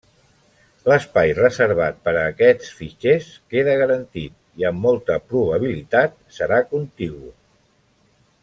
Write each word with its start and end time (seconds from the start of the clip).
L'espai 0.91 1.33
reservat 1.39 1.99
per 2.07 2.13
a 2.21 2.23
aquests 2.29 2.71
fitxers 2.79 3.29
quedarà 3.55 3.77
garantit 3.83 4.37
i 4.63 4.69
amb 4.73 4.83
molta 4.89 5.21
probabilitat 5.35 6.19
serà 6.41 6.63
contigu. 6.73 7.35